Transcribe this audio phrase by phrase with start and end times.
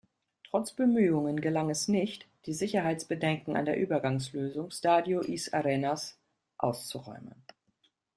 [0.49, 6.17] Trotz Bemühungen gelang es nicht, die Sicherheitsbedenken an der Übergangslösung Stadio Is Arenas
[6.57, 7.45] auszuräumen.